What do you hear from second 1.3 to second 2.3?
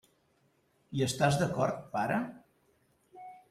d'acord, pare?